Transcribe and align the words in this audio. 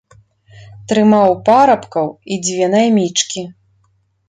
Трымаў 0.91 1.35
парабкоў 1.51 2.09
і 2.31 2.41
дзве 2.49 2.73
наймічкі. 2.77 3.47